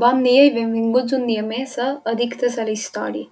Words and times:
Bon 0.00 0.18
dia 0.20 0.42
i 0.44 0.50
benvinguts 0.52 1.14
un 1.16 1.22
dia 1.24 1.40
més 1.40 1.70
a 1.80 1.84
Addictes 2.10 2.58
a 2.60 2.64
la 2.68 2.72
Història. 2.74 3.30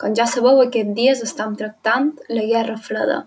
Com 0.00 0.14
ja 0.16 0.24
sabeu, 0.32 0.62
aquests 0.62 0.94
dies 0.96 1.18
estem 1.26 1.56
tractant 1.60 2.06
la 2.32 2.44
Guerra 2.48 2.76
Freda 2.84 3.18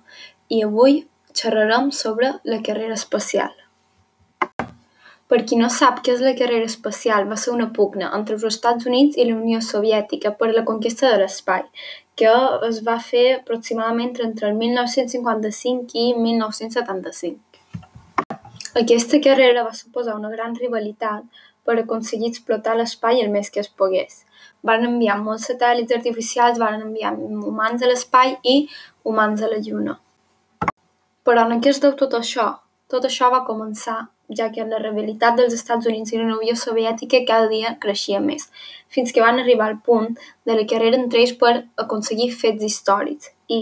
i 0.56 0.64
avui 0.66 0.96
xerrarem 1.42 1.92
sobre 1.94 2.32
la 2.50 2.58
carrera 2.66 2.96
espacial. 2.98 3.52
Per 5.30 5.40
qui 5.44 5.60
no 5.60 5.70
sap 5.76 6.00
què 6.02 6.16
és 6.16 6.24
la 6.26 6.34
carrera 6.40 6.66
espacial, 6.66 7.28
va 7.30 7.38
ser 7.38 7.54
una 7.54 7.68
pugna 7.76 8.10
entre 8.18 8.40
els 8.40 8.48
Estats 8.50 8.90
Units 8.90 9.20
i 9.20 9.28
la 9.28 9.36
Unió 9.38 9.60
Soviètica 9.68 10.32
per 10.40 10.50
la 10.56 10.64
conquesta 10.72 11.12
de 11.12 11.20
l'espai, 11.22 11.68
que 12.18 12.32
es 12.72 12.80
va 12.88 12.98
fer 13.12 13.28
aproximadament 13.36 14.18
entre 14.26 14.50
el 14.50 14.58
1955 14.64 15.94
i 15.94 16.08
1975. 16.18 17.38
Aquesta 18.82 19.22
carrera 19.22 19.68
va 19.70 19.78
suposar 19.78 20.18
una 20.18 20.34
gran 20.34 20.58
rivalitat 20.58 21.46
per 21.70 21.78
aconseguir 21.78 22.32
explotar 22.34 22.74
l'espai 22.78 23.22
el 23.22 23.30
més 23.34 23.54
que 23.54 23.62
es 23.62 23.70
pogués. 23.82 24.24
Van 24.66 24.86
enviar 24.88 25.20
molts 25.22 25.46
satèl·lits 25.52 25.94
artificials, 25.98 26.58
van 26.58 26.82
enviar 26.82 27.14
humans 27.16 27.86
a 27.86 27.92
l'espai 27.92 28.40
i 28.44 28.56
humans 29.06 29.46
a 29.46 29.52
la 29.52 29.62
Lluna. 29.68 30.00
Però 31.24 31.46
en 31.46 31.62
què 31.62 31.70
es 31.70 31.82
deu 31.84 31.94
tot 32.00 32.18
això? 32.18 32.48
Tot 32.90 33.06
això 33.06 33.30
va 33.30 33.46
començar 33.46 34.00
ja 34.38 34.50
que 34.54 34.66
la 34.66 34.82
rivalitat 34.82 35.38
dels 35.38 35.54
Estats 35.54 35.86
Units 35.90 36.14
i 36.14 36.20
la 36.20 36.36
Unió 36.38 36.56
Soviètica 36.58 37.22
cada 37.30 37.48
dia 37.54 37.76
creixia 37.86 38.20
més, 38.26 38.50
fins 38.90 39.14
que 39.14 39.22
van 39.22 39.42
arribar 39.42 39.70
al 39.70 39.80
punt 39.86 40.12
de 40.50 40.58
la 40.58 40.66
carrera 40.74 40.98
entre 40.98 41.22
ells 41.22 41.38
per 41.38 41.54
aconseguir 41.86 42.32
fets 42.42 42.66
històrics 42.66 43.30
i 43.60 43.62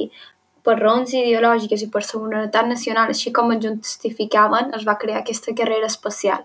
per 0.67 0.75
raons 0.79 1.13
ideològiques 1.15 1.83
i 1.83 1.89
per 1.91 2.03
seguretat 2.03 2.67
nacional, 2.67 3.11
així 3.11 3.31
com 3.35 3.53
es 3.55 3.63
justificaven, 3.63 4.73
es 4.75 4.87
va 4.87 4.97
crear 4.99 5.23
aquesta 5.23 5.55
carrera 5.55 5.87
espacial. 5.87 6.43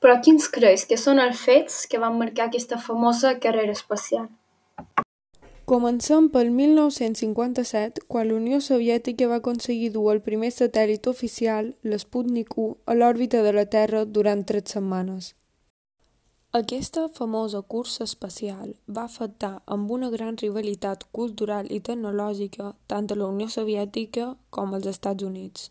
Però 0.00 0.16
quins 0.24 0.48
creus 0.48 0.86
que 0.88 0.96
són 0.96 1.20
els 1.20 1.40
fets 1.44 1.82
que 1.86 2.00
van 2.00 2.16
marcar 2.18 2.48
aquesta 2.48 2.78
famosa 2.80 3.34
carrera 3.38 3.72
espacial? 3.76 4.28
Comencem 5.70 6.30
pel 6.34 6.48
1957, 6.50 8.06
quan 8.10 8.26
la 8.26 8.38
Unió 8.40 8.58
Soviètica 8.64 9.28
va 9.30 9.36
aconseguir 9.38 9.92
dur 9.94 10.08
el 10.14 10.22
primer 10.24 10.50
satèl·lit 10.50 11.04
oficial, 11.06 11.74
l'Sputnik 11.84 12.56
1, 12.56 12.72
a 12.90 12.96
l'òrbita 12.96 13.44
de 13.44 13.52
la 13.54 13.66
Terra 13.70 14.02
durant 14.04 14.42
tres 14.48 14.72
setmanes. 14.74 15.34
Aquesta 16.58 17.04
famosa 17.08 17.60
cursa 17.62 18.02
espacial 18.02 18.72
va 18.90 19.04
afectar 19.06 19.52
amb 19.66 19.92
una 19.94 20.10
gran 20.10 20.34
rivalitat 20.40 21.04
cultural 21.12 21.70
i 21.70 21.78
tecnològica 21.78 22.72
tant 22.90 23.06
a 23.06 23.20
la 23.20 23.28
Unió 23.30 23.46
Soviètica 23.46 24.32
com 24.50 24.74
als 24.74 24.88
Estats 24.90 25.22
Units. 25.22 25.70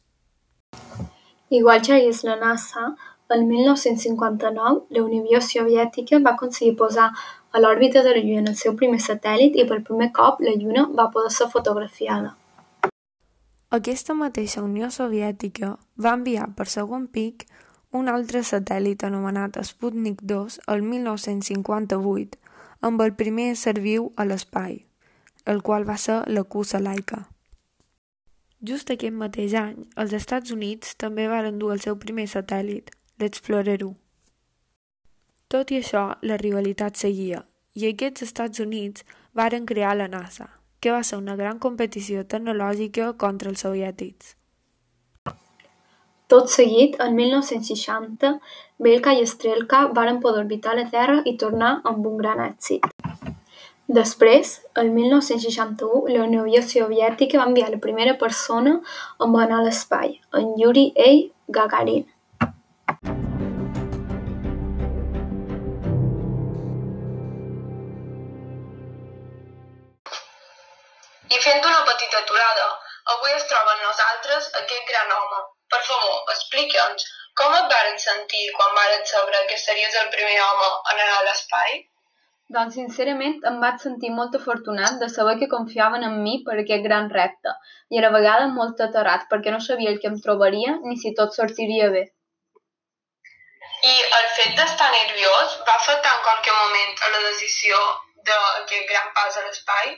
Igual 1.49 1.83
ja 1.83 1.97
és 1.99 2.23
la 2.23 2.37
NASA, 2.39 2.93
el 3.35 3.45
1959 3.45 4.85
la 4.89 5.03
Unió 5.03 5.41
Soviètica 5.41 6.19
va 6.25 6.33
aconseguir 6.35 6.75
posar 6.77 7.11
a 7.51 7.61
l'òrbita 7.61 8.03
de 8.03 8.13
la 8.15 8.23
Lluna 8.25 8.53
el 8.53 8.57
seu 8.57 8.75
primer 8.75 8.99
satèl·lit 9.05 9.57
i 9.57 9.65
per 9.69 9.83
primer 9.85 10.09
cop 10.11 10.41
la 10.41 10.55
Lluna 10.57 10.87
va 10.97 11.09
poder 11.13 11.31
ser 11.31 11.49
fotografiada. 11.53 12.35
Aquesta 13.69 14.15
mateixa 14.17 14.63
Unió 14.65 14.89
Soviètica 14.89 15.75
va 15.97 16.13
enviar 16.17 16.49
per 16.57 16.65
segon 16.67 17.07
pic 17.07 17.45
un 17.93 18.09
altre 18.09 18.41
satèl·lit 18.41 19.05
anomenat 19.05 19.57
Sputnik 19.65 20.21
2 20.21 20.59
el 20.73 20.81
1958 20.81 22.37
amb 22.81 23.01
el 23.01 23.13
primer 23.13 23.51
ésser 23.53 23.75
viu 23.81 24.11
a 24.15 24.25
l'espai, 24.25 24.85
el 25.45 25.61
qual 25.61 25.85
va 25.89 25.97
ser 25.97 26.23
la 26.27 26.43
cursa 26.43 26.79
laica. 26.79 27.27
Just 28.61 28.89
aquest 28.91 29.15
mateix 29.15 29.53
any, 29.55 29.85
els 29.95 30.13
Estats 30.13 30.51
Units 30.51 30.95
també 30.99 31.27
van 31.31 31.59
dur 31.59 31.73
el 31.75 31.83
seu 31.83 31.95
primer 31.95 32.25
satèl·lit, 32.27 32.89
l'Explorer 33.19 33.81
1. 33.83 33.95
Tot 35.51 35.71
i 35.75 35.79
això, 35.81 36.03
la 36.23 36.37
rivalitat 36.39 36.95
seguia, 36.95 37.41
i 37.75 37.89
aquests 37.89 38.23
Estats 38.23 38.61
Units 38.63 39.03
varen 39.35 39.65
crear 39.67 39.95
la 39.99 40.05
NASA, 40.07 40.45
que 40.79 40.93
va 40.95 41.01
ser 41.03 41.17
una 41.19 41.35
gran 41.35 41.57
competició 41.59 42.21
tecnològica 42.23 43.09
contra 43.23 43.51
els 43.51 43.65
soviètics. 43.65 44.37
Tot 46.31 46.47
seguit, 46.53 46.95
en 47.03 47.17
1960, 47.17 48.31
Belka 48.87 49.15
i 49.17 49.25
Strelka 49.27 49.81
varen 49.97 50.21
poder 50.23 50.45
orbitar 50.45 50.77
la 50.77 50.85
Terra 50.93 51.17
i 51.25 51.33
tornar 51.41 51.73
amb 51.91 52.07
un 52.07 52.15
gran 52.21 52.39
èxit. 52.45 52.87
Després, 53.99 54.53
el 54.79 54.93
1961, 54.93 56.05
la 56.13 56.23
Unió 56.23 56.63
Soviètica 56.63 57.41
va 57.41 57.49
enviar 57.49 57.67
la 57.73 57.81
primera 57.83 58.15
persona 58.21 58.77
amb 59.19 59.41
anar 59.43 59.59
a 59.59 59.67
l'espai, 59.67 60.15
en 60.39 60.55
Yuri 60.61 60.85
A. 60.95 61.11
Gagarin. 61.59 62.07
I 71.35 71.39
fent 71.45 71.65
una 71.69 71.81
petita 71.87 72.23
aturada, 72.23 72.67
avui 73.13 73.35
es 73.37 73.45
troba 73.49 73.75
amb 73.75 73.85
nosaltres 73.85 74.49
aquest 74.61 74.87
gran 74.91 75.11
home. 75.17 75.41
Per 75.73 75.81
favor, 75.89 76.15
explica'ns, 76.33 77.05
com 77.41 77.53
et 77.57 77.69
varen 77.73 78.01
sentir 78.03 78.47
quan 78.57 78.73
varen 78.77 79.05
saber 79.11 79.45
que 79.51 79.59
series 79.63 79.97
el 80.01 80.09
primer 80.15 80.39
home 80.47 80.69
en 80.93 81.03
anar 81.03 81.19
a 81.19 81.27
l'espai? 81.27 81.77
Doncs 82.55 82.79
sincerament 82.79 83.35
em 83.51 83.59
vaig 83.63 83.77
sentir 83.85 84.09
molt 84.17 84.35
afortunat 84.39 84.97
de 85.03 85.11
saber 85.15 85.35
que 85.41 85.51
confiaven 85.53 86.07
en 86.07 86.17
mi 86.23 86.35
per 86.47 86.55
aquest 86.57 86.83
gran 86.87 87.11
repte 87.17 87.53
i 87.93 87.99
a 87.99 88.03
la 88.07 88.11
vegada 88.17 88.49
molt 88.55 88.81
aterrat 88.87 89.29
perquè 89.33 89.53
no 89.53 89.61
sabia 89.67 89.93
el 89.93 90.01
que 90.01 90.09
em 90.11 90.17
trobaria 90.25 90.75
ni 90.87 90.97
si 91.03 91.13
tot 91.21 91.37
sortiria 91.37 91.93
bé. 91.99 92.03
I 93.93 93.95
el 94.19 94.27
fet 94.39 94.57
d'estar 94.57 94.91
nerviós 94.97 95.57
va 95.69 95.77
afectar 95.77 96.17
en 96.17 96.23
qualque 96.27 96.59
moment 96.61 97.03
a 97.05 97.15
la 97.15 97.25
decisió 97.29 97.87
d'aquest 98.29 98.93
gran 98.93 99.13
pas 99.19 99.37
a 99.37 99.45
l'espai? 99.45 99.97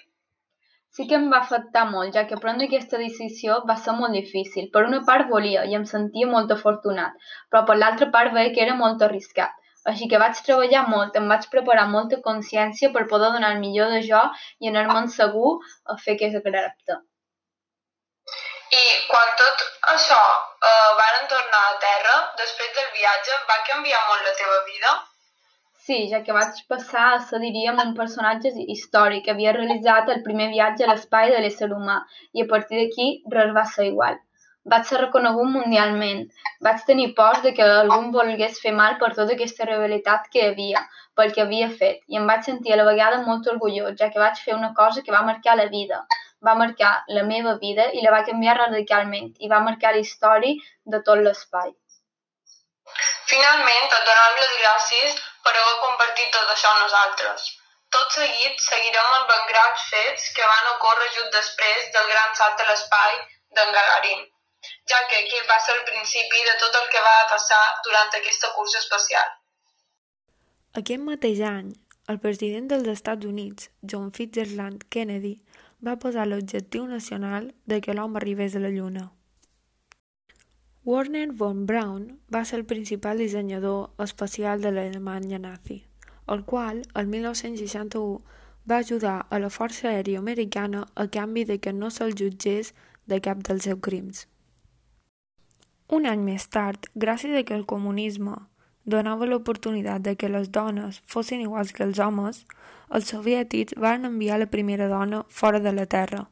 Sí 0.98 1.06
que 1.10 1.16
em 1.16 1.30
va 1.32 1.38
afectar 1.46 1.86
molt, 1.90 2.12
ja 2.16 2.26
que 2.30 2.38
prendre 2.44 2.66
aquesta 2.68 2.98
decisió 3.02 3.58
va 3.68 3.78
ser 3.84 3.94
molt 4.00 4.16
difícil. 4.18 4.66
Per 4.74 4.82
una 4.88 5.00
part 5.10 5.30
volia 5.34 5.64
i 5.72 5.76
em 5.78 5.86
sentia 5.92 6.28
molt 6.32 6.52
afortunat, 6.56 7.30
però 7.50 7.62
per 7.70 7.78
l'altra 7.78 8.08
part 8.16 8.34
veia 8.38 8.52
que 8.56 8.64
era 8.66 8.76
molt 8.82 9.06
arriscat. 9.08 9.54
Així 9.92 10.08
que 10.10 10.20
vaig 10.22 10.42
treballar 10.48 10.82
molt, 10.94 11.16
em 11.22 11.32
vaig 11.34 11.48
preparar 11.54 11.86
molta 11.94 12.20
consciència 12.26 12.92
per 12.98 13.08
poder 13.14 13.32
donar 13.36 13.54
el 13.56 13.64
millor 13.64 13.96
de 13.96 14.02
jo 14.10 14.26
i 14.60 14.70
anar-me'n 14.72 15.08
segur 15.16 15.54
a 15.94 15.98
fer 16.04 16.18
aquest 16.18 16.52
repte. 16.58 17.00
I 18.82 18.84
quan 19.08 19.32
tot 19.40 19.64
això 19.94 20.20
eh, 20.20 20.92
varen 21.00 21.32
tornar 21.32 21.64
a 21.70 21.80
terra, 21.88 22.20
després 22.44 22.76
del 22.78 22.92
viatge, 23.00 23.40
va 23.50 23.58
canviar 23.72 24.04
molt 24.12 24.28
la 24.28 24.36
teva 24.44 24.60
vida? 24.68 24.94
Sí, 25.86 25.96
ja 26.10 26.20
que 26.26 26.34
vaig 26.36 26.58
passar 26.72 27.04
a 27.12 27.22
ser, 27.28 27.40
diríem, 27.44 27.80
un 27.84 27.94
personatge 28.00 28.50
històric 28.74 29.30
havia 29.32 29.54
realitzat 29.56 30.12
el 30.16 30.20
primer 30.28 30.50
viatge 30.52 30.86
a 30.86 30.90
l'espai 30.92 31.32
de 31.34 31.40
l'ésser 31.42 31.70
humà 31.78 31.96
i 32.38 32.44
a 32.44 32.50
partir 32.52 32.82
d'aquí 32.82 33.08
res 33.36 33.56
va 33.56 33.64
ser 33.72 33.88
igual. 33.88 34.20
Vaig 34.74 34.86
ser 34.90 35.00
reconegut 35.02 35.50
mundialment. 35.54 36.20
Vaig 36.68 36.84
tenir 36.90 37.08
por 37.20 37.40
de 37.46 37.54
que 37.60 37.70
algú 37.78 38.12
volgués 38.18 38.60
fer 38.66 38.76
mal 38.82 39.00
per 39.00 39.10
tota 39.16 39.34
aquesta 39.38 39.66
rivalitat 39.72 40.30
que 40.36 40.44
havia, 40.50 40.84
pel 41.18 41.34
que 41.38 41.42
havia 41.46 41.72
fet, 41.82 42.06
i 42.14 42.22
em 42.22 42.30
vaig 42.34 42.46
sentir 42.50 42.76
a 42.76 42.80
la 42.82 42.86
vegada 42.92 43.24
molt 43.26 43.50
orgullós, 43.56 43.98
ja 44.04 44.12
que 44.14 44.22
vaig 44.26 44.38
fer 44.46 44.54
una 44.60 44.72
cosa 44.82 45.02
que 45.02 45.16
va 45.18 45.24
marcar 45.32 45.58
la 45.58 45.68
vida, 45.74 46.04
va 46.46 46.56
marcar 46.62 46.94
la 47.18 47.26
meva 47.34 47.58
vida 47.66 47.90
i 47.98 48.06
la 48.06 48.14
va 48.18 48.22
canviar 48.30 48.58
radicalment, 48.62 49.34
i 49.40 49.50
va 49.56 49.66
marcar 49.72 49.98
la 49.98 50.06
història 50.06 50.72
de 50.94 51.02
tot 51.10 51.26
l'espai. 51.26 51.74
Finalment, 53.34 53.92
et 53.98 54.10
donem 54.14 54.42
les 54.46 54.58
gràcies 54.62 55.22
per 55.46 55.54
haver 55.56 55.78
compartit 55.86 56.32
tot 56.36 56.54
això 56.54 56.72
amb 56.72 56.86
nosaltres. 56.86 57.50
Tot 57.96 58.14
seguit, 58.16 58.62
seguirem 58.64 59.16
amb 59.18 59.32
els 59.36 59.48
grans 59.52 59.88
fets 59.94 60.30
que 60.36 60.48
van 60.54 60.70
ocórrer 60.76 61.10
just 61.16 61.34
després 61.36 61.90
del 61.96 62.08
gran 62.14 62.36
salt 62.40 62.64
a 62.64 62.68
l'espai 62.70 63.18
d'en 63.58 63.74
Gagarin, 63.76 64.24
ja 64.92 65.02
que 65.10 65.20
aquest 65.20 65.52
va 65.52 65.60
ser 65.66 65.78
el 65.78 65.86
principi 65.92 66.44
de 66.48 66.58
tot 66.64 66.80
el 66.82 66.90
que 66.94 67.04
va 67.08 67.16
passar 67.34 67.62
durant 67.88 68.20
aquesta 68.22 68.54
cursa 68.58 68.80
espacial. 68.80 69.32
Aquest 70.82 71.04
mateix 71.04 71.42
any, 71.52 71.72
el 72.12 72.20
president 72.24 72.70
dels 72.72 72.88
Estats 72.96 73.28
Units, 73.28 73.68
John 73.94 74.12
Fitzgerald 74.16 74.88
Kennedy, 74.96 75.36
va 75.88 75.98
posar 76.00 76.28
l'objectiu 76.30 76.86
nacional 76.88 77.52
de 77.66 77.82
que 77.82 77.98
l'home 77.98 78.22
arribés 78.22 78.56
a 78.56 78.62
la 78.64 78.72
Lluna. 78.72 79.10
Werner 80.84 81.32
von 81.32 81.68
Braun 81.68 82.20
va 82.34 82.44
ser 82.44 82.58
el 82.58 82.66
principal 82.66 83.20
dissenyador 83.20 83.92
espacial 84.02 84.62
de 84.62 84.72
l'Alemanya 84.72 85.38
nazi, 85.38 85.84
el 86.26 86.42
qual, 86.44 86.82
el 86.96 87.06
1961, 87.06 88.24
va 88.66 88.78
ajudar 88.78 89.28
a 89.30 89.38
la 89.38 89.52
Força 89.54 89.92
Aèria 89.92 90.18
Americana 90.18 90.88
a 90.96 91.06
canvi 91.06 91.44
de 91.46 91.60
que 91.60 91.72
no 91.72 91.92
se'l 91.94 92.18
jutgés 92.18 92.74
de 93.06 93.22
cap 93.22 93.46
dels 93.46 93.70
seus 93.70 93.78
crims. 93.78 94.26
Un 95.88 96.10
any 96.10 96.26
més 96.26 96.50
tard, 96.50 96.90
gràcies 96.96 97.38
a 97.38 97.46
que 97.46 97.54
el 97.54 97.70
comunisme 97.70 98.40
donava 98.84 99.30
l'oportunitat 99.30 100.02
de 100.02 100.16
que 100.18 100.34
les 100.34 100.50
dones 100.50 100.98
fossin 101.06 101.46
iguals 101.46 101.78
que 101.78 101.86
els 101.86 102.00
homes, 102.02 102.48
els 102.90 103.14
soviètics 103.14 103.78
van 103.78 104.10
enviar 104.10 104.42
la 104.42 104.50
primera 104.50 104.90
dona 104.90 105.28
fora 105.30 105.60
de 105.60 105.78
la 105.78 105.86
Terra. 105.86 106.26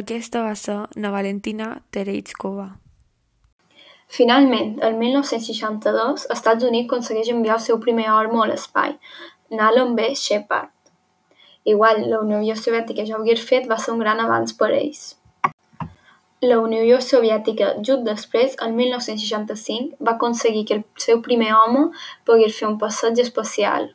Aquesta 0.00 0.48
va 0.48 0.56
ser 0.56 0.86
na 0.96 1.12
Valentina 1.12 1.82
Tereixkova. 1.90 2.81
Finalment, 4.12 4.74
el 4.84 4.98
1962, 5.00 6.26
Estats 6.34 6.64
Units 6.68 6.84
aconsegueix 6.84 7.30
enviar 7.32 7.54
el 7.56 7.62
seu 7.64 7.78
primer 7.80 8.10
home 8.12 8.42
a 8.42 8.48
l'espai, 8.50 8.90
Nalon 9.56 9.94
B. 9.96 10.10
Shepard. 10.22 10.68
Igual, 11.64 12.02
la 12.10 12.18
Unió 12.20 12.56
Soviètica 12.60 13.06
ja 13.08 13.16
ho 13.16 13.22
hagués 13.22 13.40
fet 13.48 13.70
va 13.70 13.78
ser 13.80 13.94
un 13.94 14.04
gran 14.04 14.20
avanç 14.20 14.52
per 14.58 14.68
ells. 14.76 15.00
La 16.44 16.60
Unió 16.60 17.00
Soviètica, 17.00 17.72
just 17.88 18.04
després, 18.04 18.58
el 18.66 18.76
1965, 18.76 19.96
va 20.04 20.18
aconseguir 20.18 20.66
que 20.68 20.80
el 20.82 20.84
seu 21.08 21.24
primer 21.24 21.54
home 21.62 21.88
pogués 22.28 22.58
fer 22.58 22.68
un 22.68 22.76
passeig 22.84 23.24
espacial. 23.24 23.94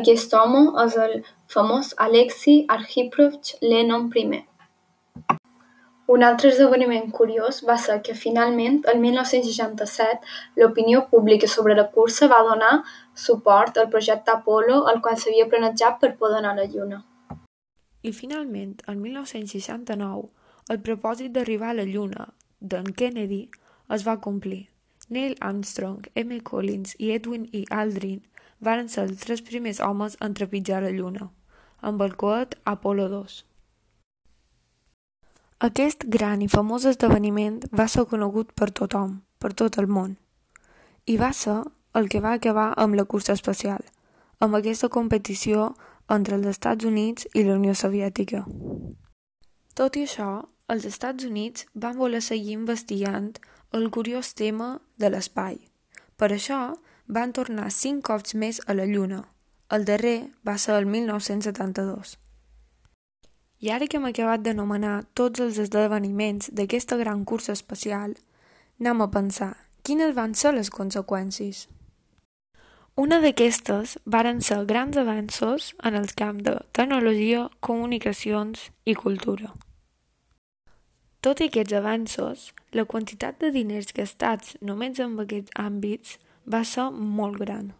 Aquest 0.00 0.32
home 0.32 0.70
és 0.86 0.96
el 0.96 1.18
famós 1.52 1.92
Alexei 2.08 2.62
Arkhipov 2.78 3.36
Lenin 3.60 4.08
I. 4.08 4.44
Un 6.10 6.24
altre 6.26 6.48
esdeveniment 6.50 7.12
curiós 7.14 7.60
va 7.66 7.76
ser 7.78 8.00
que 8.02 8.16
finalment, 8.18 8.80
el 8.92 8.98
1967, 8.98 10.24
l'opinió 10.58 11.04
pública 11.10 11.46
sobre 11.46 11.76
la 11.78 11.84
cursa 11.94 12.26
va 12.32 12.40
donar 12.48 12.70
suport 13.24 13.76
al 13.78 13.90
projecte 13.92 14.32
Apollo, 14.32 14.80
el 14.90 14.98
qual 15.04 15.20
s'havia 15.20 15.46
planejat 15.52 16.00
per 16.00 16.16
poder 16.22 16.40
anar 16.40 16.56
a 16.56 16.58
la 16.58 16.64
Lluna. 16.72 16.98
I 18.02 18.10
finalment, 18.16 18.72
el 18.90 18.98
1969, 18.98 20.24
el 20.74 20.80
propòsit 20.88 21.30
d'arribar 21.36 21.70
a 21.70 21.76
la 21.78 21.84
Lluna 21.86 22.26
d'en 22.58 22.90
Kennedy 23.02 23.44
es 23.94 24.06
va 24.08 24.16
complir. 24.24 24.64
Neil 25.14 25.36
Armstrong, 25.50 26.08
M. 26.24 26.40
Collins 26.50 26.96
i 26.98 27.12
Edwin 27.14 27.46
E. 27.52 27.62
Aldrin 27.70 28.24
varen 28.58 28.90
ser 28.90 29.06
els 29.06 29.22
tres 29.22 29.46
primers 29.46 29.78
homes 29.78 30.18
en 30.18 30.34
trepitjar 30.34 30.82
la 30.82 30.90
Lluna, 30.90 31.30
amb 31.86 32.02
el 32.02 32.18
coet 32.24 32.58
Apollo 32.74 33.08
2. 33.14 33.38
Aquest 35.60 36.06
gran 36.08 36.40
i 36.40 36.46
famós 36.48 36.86
esdeveniment 36.88 37.58
va 37.76 37.84
ser 37.84 38.06
conegut 38.08 38.54
per 38.56 38.70
tothom, 38.72 39.18
per 39.36 39.50
tot 39.52 39.74
el 39.82 39.90
món, 39.92 40.14
i 41.04 41.18
va 41.20 41.34
ser 41.36 41.58
el 42.00 42.08
que 42.08 42.22
va 42.24 42.32
acabar 42.38 42.70
amb 42.80 42.96
la 42.96 43.04
cursa 43.04 43.34
espacial, 43.36 43.82
amb 44.40 44.56
aquesta 44.56 44.88
competició 44.88 45.66
entre 46.08 46.38
els 46.38 46.48
Estats 46.54 46.88
Units 46.88 47.28
i 47.34 47.44
la 47.44 47.58
Unió 47.58 47.74
Soviètica. 47.76 48.40
Tot 49.76 50.00
i 50.00 50.06
això, 50.08 50.30
els 50.72 50.88
Estats 50.88 51.28
Units 51.28 51.68
van 51.74 52.00
voler 52.00 52.22
seguir 52.24 52.56
investigant 52.56 53.28
el 53.76 53.90
curiós 53.92 54.32
tema 54.40 54.70
de 54.96 55.12
l'espai. 55.12 55.60
Per 56.16 56.32
això, 56.32 56.62
van 57.04 57.36
tornar 57.36 57.68
cinc 57.68 58.06
cops 58.08 58.32
més 58.32 58.64
a 58.64 58.80
la 58.80 58.88
Lluna. 58.88 59.26
El 59.68 59.84
darrer 59.84 60.30
va 60.40 60.56
ser 60.56 60.80
el 60.80 60.88
1972. 60.88 62.16
I 63.60 63.68
ara 63.70 63.86
que 63.86 63.98
hem 63.98 64.06
acabat 64.08 64.40
d'anomenar 64.40 65.02
tots 65.12 65.42
els 65.44 65.58
esdeveniments 65.60 66.48
d'aquesta 66.56 66.96
gran 66.96 67.26
cursa 67.28 67.52
espacial, 67.52 68.14
anem 68.80 69.04
a 69.04 69.10
pensar 69.12 69.52
quines 69.84 70.14
van 70.16 70.32
ser 70.34 70.54
les 70.56 70.72
conseqüències. 70.72 71.66
Una 72.96 73.20
d'aquestes 73.20 73.98
varen 74.04 74.40
ser 74.40 74.64
grans 74.64 74.96
avanços 74.96 75.74
en 75.84 75.94
el 75.94 76.08
camp 76.16 76.40
de 76.46 76.56
tecnologia, 76.72 77.48
comunicacions 77.60 78.70
i 78.84 78.96
cultura. 78.96 79.52
Tot 81.20 81.40
i 81.40 81.50
aquests 81.50 81.76
avanços, 81.76 82.50
la 82.72 82.88
quantitat 82.88 83.40
de 83.44 83.52
diners 83.52 83.92
gastats 83.92 84.56
només 84.64 85.00
en 85.04 85.20
aquests 85.20 85.52
àmbits 85.60 86.16
va 86.48 86.64
ser 86.64 86.88
molt 86.90 87.36
gran. 87.44 87.74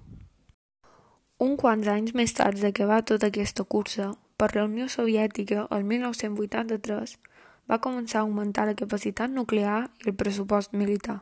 Un 1.41 1.57
quants 1.57 1.89
anys 1.89 2.13
més 2.13 2.37
tard 2.37 2.61
d'acabar 2.61 3.01
tota 3.09 3.33
aquesta 3.33 3.65
cursa, 3.65 4.13
per 4.41 4.55
la 4.57 4.65
Unió 4.65 4.89
Soviètica, 4.89 5.67
el 5.77 5.85
1983, 5.89 7.17
va 7.71 7.79
començar 7.87 8.21
a 8.21 8.27
augmentar 8.27 8.67
la 8.69 8.77
capacitat 8.79 9.33
nuclear 9.35 9.81
i 10.01 10.09
el 10.11 10.17
pressupost 10.23 10.73
militar. 10.83 11.19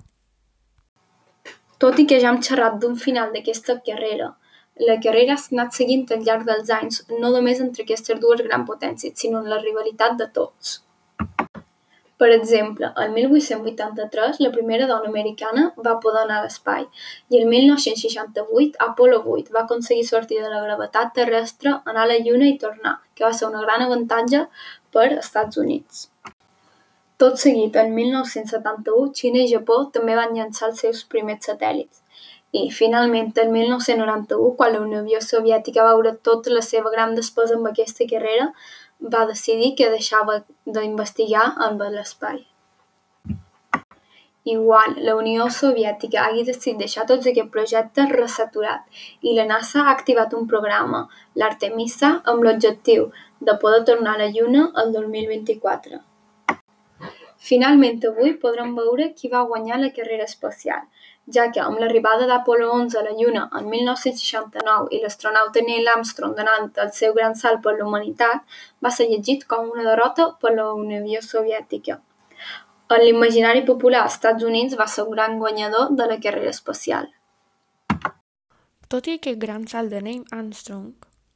Tot 1.83 1.99
i 2.03 2.07
que 2.11 2.19
ja 2.23 2.31
hem 2.33 2.41
xerrat 2.49 2.79
d'un 2.83 2.95
final 2.99 3.35
d'aquesta 3.35 3.81
carrera, 3.89 4.33
la 4.89 4.97
carrera 5.05 5.37
s'ha 5.37 5.55
anat 5.57 5.75
seguint 5.75 6.07
al 6.15 6.23
llarg 6.27 6.47
dels 6.47 6.71
anys 6.75 7.01
no 7.11 7.31
només 7.35 7.63
entre 7.65 7.85
aquestes 7.87 8.21
dues 8.23 8.43
grans 8.47 8.67
potències, 8.71 9.15
sinó 9.19 9.43
en 9.43 9.51
la 9.51 9.59
rivalitat 9.63 10.19
de 10.21 10.29
tots. 10.39 10.79
Per 12.19 12.29
exemple, 12.35 12.89
el 13.03 13.13
1883 13.15 14.41
la 14.43 14.51
primera 14.55 14.89
dona 14.91 15.07
americana 15.13 15.69
va 15.87 15.99
poder 16.03 16.25
anar 16.25 16.41
a 16.41 16.47
l'espai 16.47 16.87
i 17.31 17.39
el 17.41 17.47
1968 17.53 18.81
Apollo 18.87 19.21
8 19.35 19.55
va 19.55 19.63
aconseguir 19.63 20.07
sortir 20.09 20.41
de 20.43 20.51
la 20.51 20.65
gravetat 20.65 21.15
terrestre, 21.21 21.77
anar 21.85 22.09
a 22.09 22.11
la 22.13 22.19
Lluna 22.25 22.49
i 22.51 22.59
tornar, 22.65 22.97
que 23.15 23.27
va 23.27 23.33
ser 23.39 23.47
una 23.51 23.63
gran 23.63 23.87
avantatge 23.87 24.43
per 24.91 25.07
Estats 25.21 25.63
Units. 25.63 26.09
Tot 27.23 27.39
seguit, 27.43 27.79
en 27.79 27.95
1971, 27.95 29.07
Xina 29.21 29.41
i 29.45 29.53
Japó 29.53 29.79
també 29.95 30.19
van 30.19 30.35
llançar 30.35 30.69
els 30.73 30.83
seus 30.85 31.01
primers 31.15 31.47
satèl·lits. 31.49 32.03
I, 32.51 32.69
finalment, 32.73 33.33
el 33.43 33.51
1991, 33.55 34.53
quan 34.59 34.75
la 34.75 34.83
Unió 34.85 35.23
Soviètica 35.23 35.83
va 35.87 35.97
veure 35.97 36.15
tota 36.29 36.55
la 36.55 36.63
seva 36.67 36.91
gran 36.95 37.17
despesa 37.19 37.59
amb 37.59 37.71
aquesta 37.71 38.07
carrera, 38.11 38.53
va 39.01 39.27
decidir 39.27 39.75
que 39.79 39.91
deixava 39.91 40.39
d'investigar 40.67 41.45
amb 41.67 41.83
l'espai. 41.97 42.47
Igual, 44.49 44.95
la 45.05 45.15
Unió 45.15 45.51
Soviètica 45.51 46.25
hagi 46.25 46.43
decidit 46.45 46.79
deixar 46.83 47.05
tots 47.09 47.27
aquests 47.29 47.53
projectes 47.53 48.13
ressaturat 48.15 49.03
i 49.21 49.35
la 49.37 49.45
NASA 49.51 49.83
ha 49.83 49.93
activat 49.93 50.33
un 50.39 50.47
programa, 50.53 51.03
l'Artemisa, 51.35 52.15
amb 52.33 52.47
l'objectiu 52.47 53.11
de 53.49 53.57
poder 53.65 53.83
tornar 53.91 54.15
a 54.17 54.23
la 54.23 54.31
Lluna 54.37 54.71
el 54.83 54.95
2024. 54.95 56.01
Finalment 57.49 58.01
avui 58.09 58.33
podrem 58.45 58.73
veure 58.79 59.13
qui 59.19 59.29
va 59.35 59.45
guanyar 59.51 59.83
la 59.83 59.93
carrera 59.99 60.25
espacial, 60.25 60.89
ja 61.35 61.51
que 61.53 61.61
amb 61.61 61.81
l'arribada 61.81 62.27
d'Apolo 62.27 62.71
11 62.73 62.99
a 62.99 63.03
la 63.05 63.15
Lluna 63.19 63.45
en 63.59 63.69
1969 63.69 64.89
i 64.97 65.01
l'astronauta 65.03 65.63
Neil 65.67 65.89
Armstrong 65.95 66.35
donant 66.37 66.71
el 66.85 66.93
seu 66.97 67.15
gran 67.17 67.35
salt 67.37 67.63
per 67.65 67.77
la 67.77 67.85
humanitat, 67.87 68.45
va 68.85 68.91
ser 68.91 69.09
llegit 69.11 69.45
com 69.51 69.69
una 69.75 69.85
derrota 69.91 70.31
per 70.41 70.55
la 70.57 70.71
Unió 70.73 71.21
Soviètica. 71.23 72.01
En 72.89 73.05
l'imaginari 73.05 73.67
popular, 73.69 74.07
als 74.07 74.15
Estats 74.17 74.45
Units 74.45 74.79
va 74.81 74.87
ser 74.89 75.05
un 75.05 75.13
gran 75.13 75.39
guanyador 75.39 75.91
de 75.93 76.07
la 76.09 76.17
carrera 76.21 76.51
espacial. 76.51 77.11
Tot 78.89 79.07
i 79.07 79.19
aquest 79.19 79.37
gran 79.39 79.67
salt 79.69 79.93
de 79.93 80.01
Neil 80.01 80.25
Armstrong, 80.33 80.95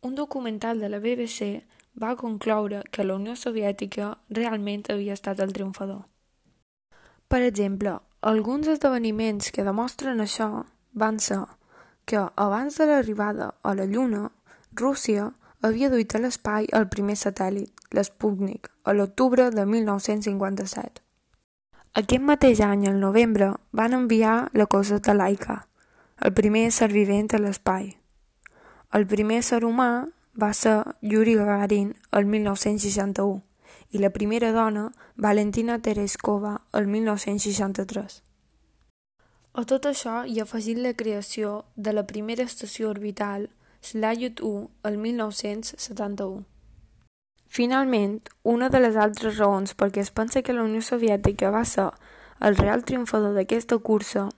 un 0.08 0.14
documental 0.14 0.80
de 0.80 0.88
la 0.88 0.98
BBC 0.98 1.66
va 2.00 2.16
concloure 2.16 2.80
que 2.90 3.04
la 3.04 3.18
Unió 3.20 3.36
Soviètica 3.36 4.14
realment 4.30 4.88
havia 4.88 5.12
estat 5.12 5.44
el 5.44 5.52
triomfador. 5.52 6.06
Per 7.28 7.42
exemple, 7.44 7.98
alguns 8.22 8.68
esdeveniments 8.70 9.50
que 9.50 9.64
demostren 9.66 10.22
això 10.22 10.64
van 10.94 11.18
ser 11.18 11.42
que, 12.06 12.20
abans 12.36 12.78
de 12.78 12.86
l'arribada 12.86 13.54
a 13.62 13.74
la 13.74 13.84
Lluna, 13.84 14.30
Rússia 14.78 15.32
havia 15.60 15.90
duit 15.90 16.14
a 16.14 16.20
l'espai 16.22 16.68
el 16.70 16.86
primer 16.88 17.18
satèl·lit, 17.18 17.74
l'Sputnik, 17.90 18.70
a 18.86 18.94
l'octubre 18.94 19.50
de 19.50 19.66
1957. 19.66 21.02
Aquest 21.98 22.22
mateix 22.22 22.62
any, 22.62 22.86
al 22.88 23.02
novembre, 23.02 23.52
van 23.72 23.92
enviar 23.92 24.48
la 24.54 24.66
coseta 24.66 25.14
Laika, 25.18 25.66
el 26.22 26.32
primer 26.32 26.70
ser 26.70 26.92
vivent 26.94 27.34
a 27.34 27.42
l'espai. 27.42 27.90
El 28.94 29.06
primer 29.10 29.42
ser 29.42 29.64
humà 29.66 30.06
va 30.38 30.52
ser 30.54 30.78
Yuri 31.02 31.34
Gagarin 31.34 31.96
el 32.12 32.24
1961 32.24 33.51
i 33.90 33.98
la 33.98 34.10
primera 34.10 34.52
dona, 34.52 34.92
Valentina 35.16 35.78
Tereskova, 35.78 36.60
el 36.72 36.86
1963. 36.86 38.22
A 39.52 39.64
tot 39.68 39.84
això 39.84 40.22
hi 40.24 40.38
ha 40.40 40.46
afegit 40.46 40.78
la 40.80 40.94
creació 40.96 41.64
de 41.76 41.92
la 41.92 42.06
primera 42.06 42.44
estació 42.44 42.88
orbital, 42.88 43.50
Salyut-1, 43.82 44.68
el 44.88 44.96
1971. 44.96 46.46
Finalment, 47.52 48.22
una 48.42 48.70
de 48.72 48.80
les 48.80 48.96
altres 48.96 49.36
raons 49.36 49.74
perquè 49.76 50.00
es 50.00 50.10
pensa 50.10 50.40
que 50.40 50.54
la 50.56 50.62
Unió 50.64 50.80
Soviètica 50.80 51.50
va 51.52 51.66
ser 51.68 51.90
el 52.40 52.56
real 52.56 52.86
triomfador 52.88 53.36
d'aquesta 53.36 53.76
cursa 53.76 54.30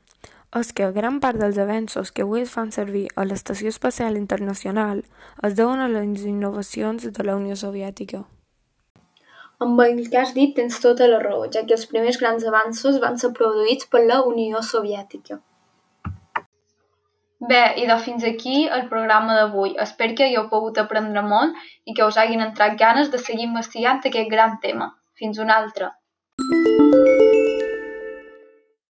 és 0.59 0.73
que 0.75 0.91
gran 0.97 1.21
part 1.23 1.39
dels 1.39 1.59
avenços 1.63 2.11
que 2.11 2.27
avui 2.27 2.43
es 2.43 2.51
fan 2.51 2.75
servir 2.75 3.07
a 3.15 3.25
l'Estació 3.27 3.71
Espacial 3.71 4.19
Internacional 4.19 5.05
es 5.47 5.55
deuen 5.55 5.79
a 5.79 5.89
les 5.95 6.27
innovacions 6.27 7.07
de 7.07 7.27
la 7.27 7.39
Unió 7.39 7.55
Soviètica. 7.55 8.25
Amb 9.63 9.81
el 9.85 10.01
que 10.11 10.19
has 10.19 10.35
dit 10.35 10.55
tens 10.57 10.81
tota 10.83 11.07
la 11.11 11.21
raó, 11.23 11.47
ja 11.55 11.63
que 11.67 11.77
els 11.77 11.87
primers 11.91 12.19
grans 12.23 12.47
avanços 12.51 13.01
van 13.03 13.19
ser 13.23 13.33
produïts 13.39 13.91
per 13.93 14.03
la 14.05 14.23
Unió 14.31 14.63
Soviètica. 14.63 15.41
Bé, 17.49 17.63
i 17.83 17.85
de 17.87 17.97
fins 18.05 18.25
aquí 18.25 18.65
el 18.79 18.87
programa 18.89 19.37
d'avui. 19.39 19.75
Espero 19.87 20.17
que 20.19 20.29
hagueu 20.29 20.49
pogut 20.53 20.81
aprendre 20.81 21.25
molt 21.35 21.67
i 21.85 21.97
que 21.99 22.07
us 22.09 22.19
hagin 22.23 22.45
entrat 22.47 22.79
ganes 22.81 23.13
de 23.13 23.21
seguir 23.27 23.49
investigant 23.51 24.01
aquest 24.01 24.33
gran 24.33 24.59
tema. 24.65 24.95
Fins 25.21 25.39
una 25.47 25.61
altra! 25.61 25.93
thank 26.37 27.23
you 27.23 27.34